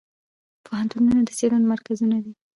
پوهنتونونه 0.65 1.21
د 1.23 1.29
څیړنو 1.39 1.69
مرکزونه 1.73 2.17
دي. 2.23 2.33